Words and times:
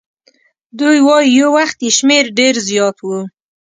دوی 0.79 0.97
وایي 1.07 1.29
یو 1.39 1.49
وخت 1.57 1.77
یې 1.85 1.91
شمیر 1.97 2.25
ډېر 2.39 2.55
زیات 2.69 2.97
وو. 3.01 3.19